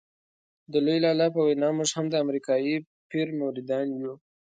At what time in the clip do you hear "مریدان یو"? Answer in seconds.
3.39-4.13